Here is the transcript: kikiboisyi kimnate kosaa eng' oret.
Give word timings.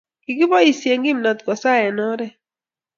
kikiboisyi 0.23 0.91
kimnate 1.03 1.41
kosaa 1.47 1.83
eng' 1.87 2.03
oret. 2.11 2.33